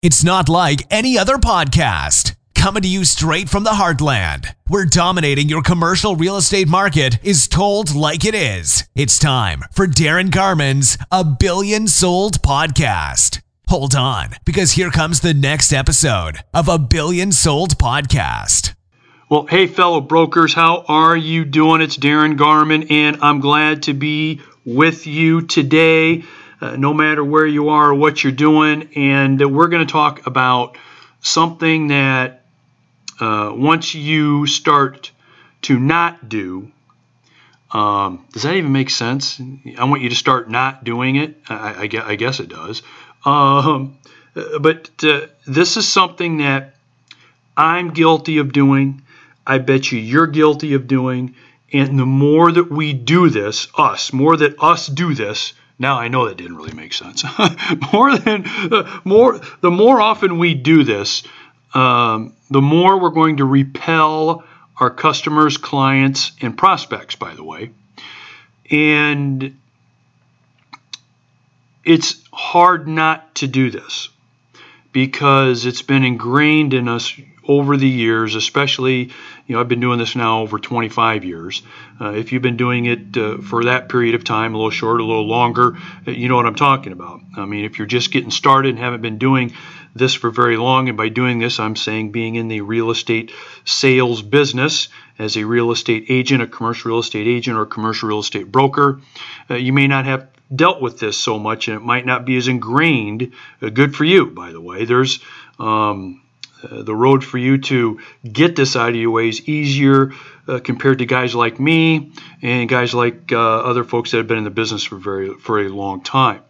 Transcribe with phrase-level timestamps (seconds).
[0.00, 2.36] It's not like any other podcast.
[2.54, 7.48] Coming to you straight from the heartland, where dominating your commercial real estate market is
[7.48, 8.84] told like it is.
[8.94, 13.40] It's time for Darin Garman's A Billion Sold podcast.
[13.66, 18.74] Hold on, because here comes the next episode of A Billion Sold podcast.
[19.28, 21.80] Well, hey, fellow brokers, how are you doing?
[21.80, 26.22] It's Darin Garman, and I'm glad to be with you today
[26.60, 28.90] uh, no matter where you are or what you're doing.
[28.96, 30.76] And uh, we're going to talk about
[31.20, 32.44] something that
[33.20, 35.10] uh, once you start
[35.62, 36.70] to not do,
[37.70, 39.40] um, does that even make sense?
[39.76, 41.36] I want you to start not doing it.
[41.48, 42.82] I, I, I guess it does.
[43.24, 43.98] Um,
[44.60, 46.76] but uh, this is something that
[47.56, 49.02] I'm guilty of doing.
[49.46, 51.34] I bet you you're guilty of doing.
[51.72, 56.08] And the more that we do this, us, more that us do this, now I
[56.08, 57.24] know that didn't really make sense.
[57.92, 61.22] more than uh, more, the more often we do this,
[61.74, 64.44] um, the more we're going to repel
[64.78, 67.14] our customers, clients, and prospects.
[67.14, 67.70] By the way,
[68.70, 69.56] and
[71.84, 74.08] it's hard not to do this
[74.92, 77.14] because it's been ingrained in us
[77.48, 79.10] over the years, especially,
[79.46, 81.62] you know, I've been doing this now over 25 years.
[81.98, 85.00] Uh, if you've been doing it uh, for that period of time, a little short,
[85.00, 85.76] a little longer,
[86.06, 87.20] uh, you know what I'm talking about.
[87.36, 89.54] I mean, if you're just getting started and haven't been doing
[89.94, 93.32] this for very long, and by doing this, I'm saying being in the real estate
[93.64, 94.88] sales business
[95.18, 99.00] as a real estate agent, a commercial real estate agent, or commercial real estate broker,
[99.50, 102.36] uh, you may not have dealt with this so much and it might not be
[102.36, 103.32] as ingrained.
[103.62, 104.84] Uh, good for you, by the way.
[104.84, 105.20] There's
[105.58, 106.22] um,
[106.62, 110.12] uh, the road for you to get this out of your way is easier
[110.48, 114.38] uh, compared to guys like me and guys like uh, other folks that have been
[114.38, 116.42] in the business for very for a long time.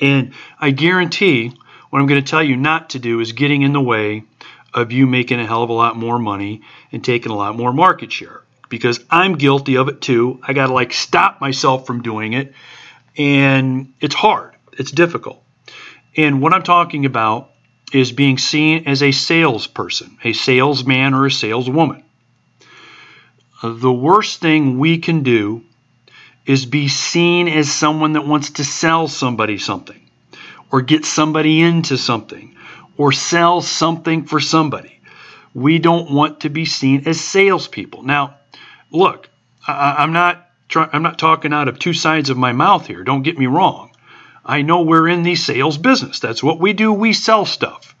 [0.00, 1.52] And I guarantee
[1.90, 4.24] what I'm going to tell you not to do is getting in the way
[4.74, 7.72] of you making a hell of a lot more money and taking a lot more
[7.72, 10.40] market share because I'm guilty of it too.
[10.42, 12.54] I got to like stop myself from doing it
[13.16, 14.54] and it's hard.
[14.72, 15.42] It's difficult.
[16.16, 17.51] And what I'm talking about
[17.92, 22.02] is being seen as a salesperson, a salesman, or a saleswoman.
[23.62, 25.62] Uh, the worst thing we can do
[26.46, 30.00] is be seen as someone that wants to sell somebody something,
[30.70, 32.56] or get somebody into something,
[32.96, 35.00] or sell something for somebody.
[35.54, 38.02] We don't want to be seen as salespeople.
[38.02, 38.36] Now,
[38.90, 39.28] look,
[39.66, 43.04] I, am not try, I'm not talking out of two sides of my mouth here.
[43.04, 43.91] Don't get me wrong.
[44.44, 46.20] I know we're in the sales business.
[46.20, 46.92] That's what we do.
[46.92, 47.94] We sell stuff.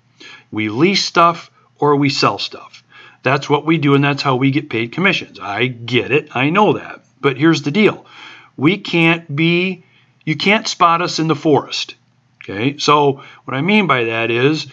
[0.50, 2.82] We lease stuff or we sell stuff.
[3.22, 5.38] That's what we do, and that's how we get paid commissions.
[5.40, 6.34] I get it.
[6.34, 7.04] I know that.
[7.20, 8.04] But here's the deal
[8.56, 9.84] we can't be,
[10.24, 11.94] you can't spot us in the forest.
[12.42, 14.66] Okay, so what I mean by that is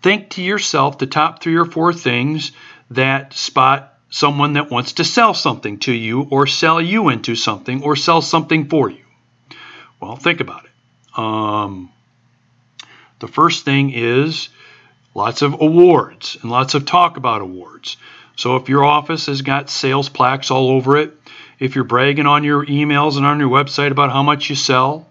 [0.00, 2.52] think to yourself the top three or four things
[2.90, 7.82] that spot someone that wants to sell something to you or sell you into something
[7.82, 9.04] or sell something for you.
[10.00, 11.18] Well, think about it.
[11.18, 11.92] Um,
[13.18, 14.48] the first thing is
[15.14, 17.96] lots of awards and lots of talk about awards.
[18.36, 21.16] So if your office has got sales plaques all over it,
[21.58, 25.08] if you're bragging on your emails and on your website about how much you sell,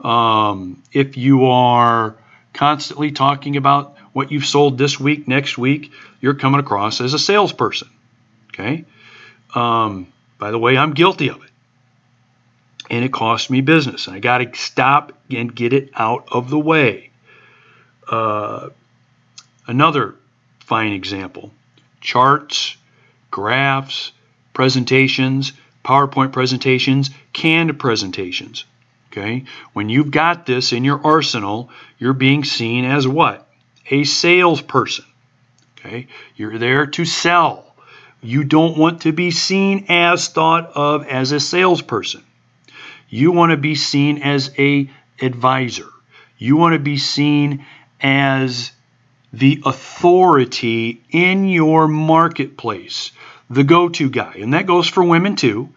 [0.00, 2.14] um, if you are
[2.52, 5.90] constantly talking about what you've sold this week, next week,
[6.20, 7.88] you're coming across as a salesperson.
[8.54, 8.84] Okay.
[9.54, 11.50] Um, by the way, I'm guilty of it
[12.90, 14.06] and it cost me business.
[14.06, 17.10] And I got to stop and get it out of the way.
[18.08, 18.70] Uh,
[19.66, 20.14] another
[20.60, 21.52] fine example
[22.00, 22.76] charts,
[23.30, 24.12] graphs,
[24.54, 25.52] presentations,
[25.84, 28.64] PowerPoint presentations, canned presentations.
[29.10, 33.48] Okay, when you've got this in your arsenal, you're being seen as what?
[33.90, 35.06] A salesperson.
[35.78, 37.74] Okay, you're there to sell.
[38.20, 42.24] You don't want to be seen as thought of as a salesperson.
[43.08, 45.88] You want to be seen as a advisor.
[46.36, 47.66] You want to be seen
[48.00, 48.72] as
[49.32, 53.12] the authority in your marketplace,
[53.50, 54.34] the go-to guy.
[54.40, 55.70] And that goes for women too.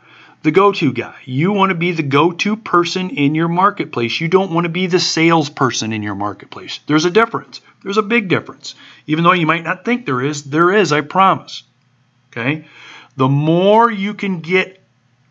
[0.43, 1.15] The go-to guy.
[1.25, 4.19] You want to be the go-to person in your marketplace.
[4.19, 6.79] You don't want to be the salesperson in your marketplace.
[6.87, 7.61] There's a difference.
[7.83, 8.73] There's a big difference.
[9.05, 11.63] Even though you might not think there is, there is, I promise.
[12.31, 12.65] Okay?
[13.17, 14.81] The more you can get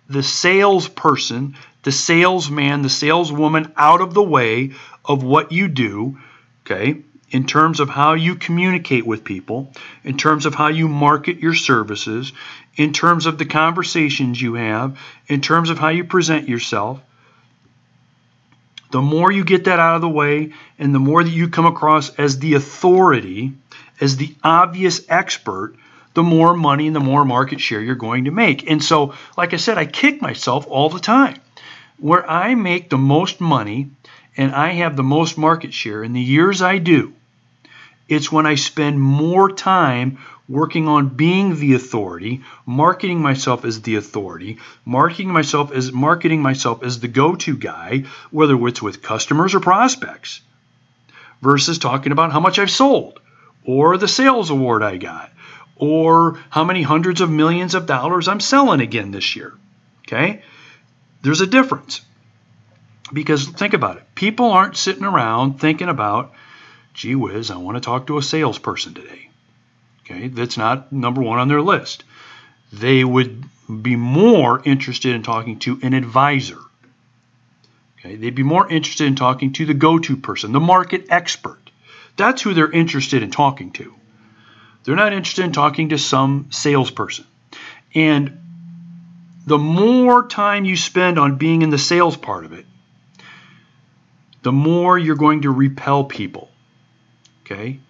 [0.09, 4.73] the salesperson, the salesman, the saleswoman out of the way
[5.05, 6.19] of what you do,
[6.67, 9.73] okay, in terms of how you communicate with people,
[10.05, 12.33] in terms of how you market your services,
[12.77, 14.99] in terms of the conversations you have,
[15.29, 17.01] in terms of how you present yourself,
[18.91, 21.67] The more you get that out of the way, and the more that you come
[21.67, 23.53] across as the authority,
[24.01, 25.77] as the obvious expert,
[26.15, 28.69] the more money and the more market share you're going to make.
[28.69, 31.41] And so, like I said, I kick myself all the time.
[32.01, 33.91] Where I make the most money
[34.37, 37.13] and I have the most market share in the years I do,
[38.09, 40.19] it's when I spend more time
[40.49, 46.83] working on being the authority, marketing myself as the authority, marketing myself as marketing myself
[46.83, 50.41] as the go-to guy, whether it's with customers or prospects,
[51.43, 53.21] versus talking about how much I've sold
[53.65, 55.31] or the sales award I got
[55.77, 59.53] or how many hundreds of millions of dollars I'm selling again this year.
[60.09, 60.43] Okay?
[61.23, 62.01] There's a difference.
[63.13, 64.05] Because think about it.
[64.15, 66.33] People aren't sitting around thinking about,
[66.95, 69.31] gee whiz, I want to talk to a salesperson today.
[70.03, 70.29] Okay?
[70.29, 72.05] That's not number one on their list.
[72.73, 73.45] They would
[73.83, 76.59] be more interested in talking to an advisor.
[77.99, 78.15] Okay?
[78.17, 81.59] They'd be more interested in talking to the go to person, the market expert.
[82.17, 83.95] That's who they're interested in talking to.
[84.85, 87.27] They're not interested in talking to some salesperson.
[87.95, 88.39] And
[89.47, 92.67] the more time you spend on being in the sales part of it,
[94.43, 96.51] the more you're going to repel people.
[97.45, 97.81] Okay?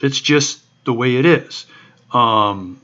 [0.00, 1.66] It's just the way it is.
[2.12, 2.80] Um,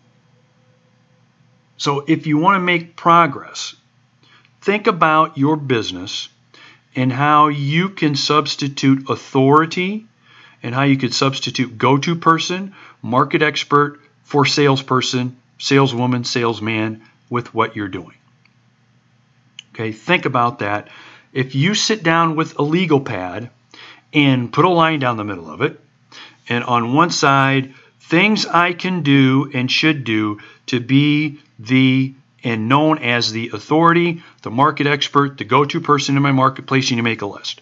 [1.77, 3.75] so if you want to make progress,
[4.61, 6.29] think about your business
[6.95, 10.07] and how you can substitute authority
[10.63, 17.55] and how you could substitute go to person, market expert for salesperson, saleswoman, salesman with
[17.55, 18.17] what you're doing.
[19.75, 20.89] Okay, think about that.
[21.33, 23.51] If you sit down with a legal pad
[24.13, 25.81] and put a line down the middle of it,
[26.49, 32.69] and on one side, things I can do and should do to be the and
[32.69, 37.03] known as the authority, the market expert, the go to person in my marketplace, you
[37.03, 37.61] make a list.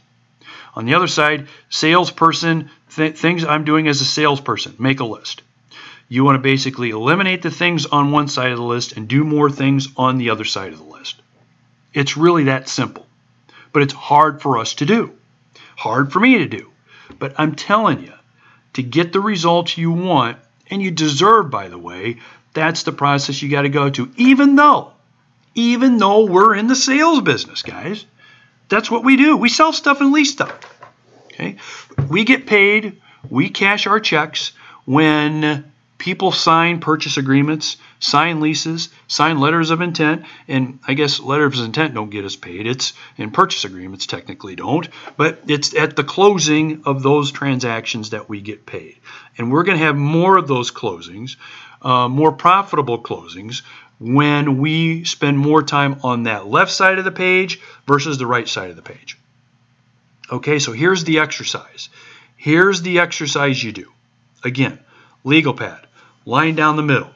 [0.76, 5.42] On the other side, salesperson, th- things I'm doing as a salesperson, make a list.
[6.08, 9.24] You want to basically eliminate the things on one side of the list and do
[9.24, 11.20] more things on the other side of the list.
[11.92, 13.06] It's really that simple.
[13.72, 15.16] But it's hard for us to do.
[15.76, 16.70] Hard for me to do.
[17.18, 18.14] But I'm telling you,
[18.74, 20.38] to get the results you want,
[20.70, 22.18] and you deserve, by the way,
[22.54, 24.10] that's the process you got to go to.
[24.16, 24.92] Even though,
[25.54, 28.04] even though we're in the sales business, guys.
[28.68, 29.36] That's what we do.
[29.36, 30.58] We sell stuff and lease stuff.
[31.26, 31.56] Okay?
[32.08, 34.52] We get paid, we cash our checks
[34.84, 41.58] when people sign purchase agreements, sign leases, sign letters of intent, and I guess letters
[41.58, 42.66] of intent don't get us paid.
[42.66, 48.28] It's in purchase agreements technically don't, but it's at the closing of those transactions that
[48.28, 48.96] we get paid.
[49.36, 51.36] And we're going to have more of those closings,
[51.82, 53.62] uh, more profitable closings
[53.98, 58.48] when we spend more time on that left side of the page versus the right
[58.48, 59.18] side of the page.
[60.30, 61.88] Okay, so here's the exercise.
[62.36, 63.90] Here's the exercise you do.
[64.44, 64.78] Again,
[65.24, 65.87] legal pad,
[66.24, 67.10] line down the middle.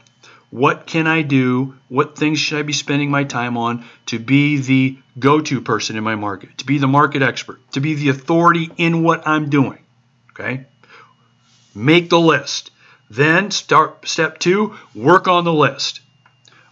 [0.51, 1.75] What can I do?
[1.89, 5.97] What things should I be spending my time on to be the go to person
[5.97, 9.49] in my market, to be the market expert, to be the authority in what I'm
[9.49, 9.79] doing?
[10.31, 10.67] Okay,
[11.75, 12.71] make the list.
[13.09, 16.01] Then start step two, work on the list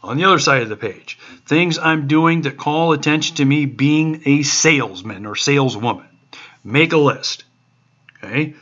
[0.03, 1.19] on the other side of the page.
[1.47, 6.09] Things I'm doing that call attention to me being a salesman or saleswoman.
[6.65, 7.45] Make a list.
[8.23, 8.55] Okay?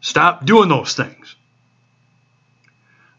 [0.00, 1.36] Stop doing those things.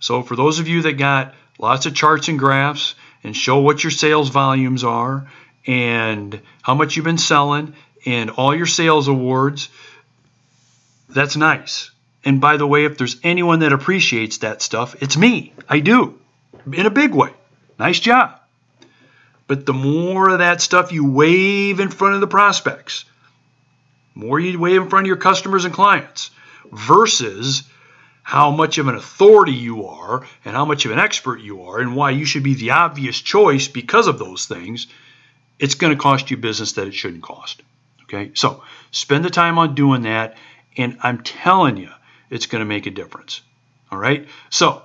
[0.05, 2.93] So, for those of you that got lots of charts and graphs
[3.23, 5.31] and show what your sales volumes are
[5.65, 7.73] and how much you've been selling
[8.05, 9.67] and all your sales awards,
[11.09, 11.89] that's nice.
[12.23, 15.53] And by the way, if there's anyone that appreciates that stuff, it's me.
[15.67, 16.19] I do
[16.71, 17.31] in a big way.
[17.79, 18.39] Nice job.
[19.47, 23.05] But the more of that stuff you wave in front of the prospects,
[24.13, 26.29] more you wave in front of your customers and clients,
[26.71, 27.63] versus
[28.25, 31.79] how much of an authority you are and how much of an expert you are
[31.79, 34.87] and why you should be the obvious choice because of those things,
[35.59, 37.61] it's going to cost you business that it shouldn't cost.
[38.03, 40.37] Okay, so spend the time on doing that,
[40.75, 41.89] and I'm telling you,
[42.29, 43.41] it's going to make a difference.
[43.91, 44.81] All right, so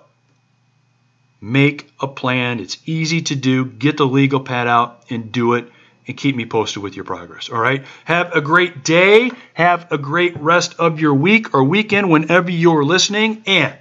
[1.40, 2.60] Make a plan.
[2.60, 3.64] It's easy to do.
[3.64, 5.70] Get the legal pad out and do it
[6.10, 7.48] and keep me posted with your progress.
[7.48, 7.84] All right.
[8.04, 9.30] Have a great day.
[9.54, 13.72] Have a great rest of your week or weekend whenever you're listening and